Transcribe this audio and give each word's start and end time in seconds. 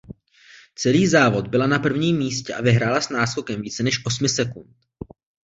Celý 0.75 1.07
závod 1.07 1.47
byla 1.47 1.67
na 1.67 1.79
prvním 1.79 2.17
místě 2.17 2.53
a 2.53 2.61
vyhrála 2.61 3.01
s 3.01 3.09
náskokem 3.09 3.61
více 3.61 3.83
než 3.83 4.05
osmi 4.05 4.29
sekund. 4.29 4.75